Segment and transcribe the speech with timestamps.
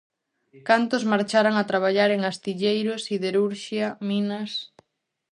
[0.67, 4.51] Cantos marcharan a traballar en astilleros, siderurxia, minas...